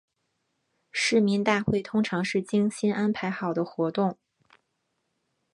[0.91, 4.17] 市民大会通常是精心安排好的活动。